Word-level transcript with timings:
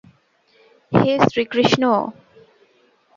হে 0.91 1.11
Shrikrishna! 1.25 1.83